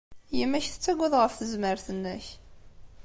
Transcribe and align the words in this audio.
Yemma-k 0.37 0.65
tettagad 0.67 1.13
ɣef 1.17 1.33
tezmert-nnek. 1.35 2.25